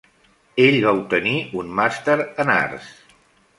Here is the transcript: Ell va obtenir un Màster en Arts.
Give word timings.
Ell 0.63 0.77
va 0.85 0.93
obtenir 1.01 1.35
un 1.61 1.71
Màster 1.81 2.19
en 2.47 2.53
Arts. 2.57 2.91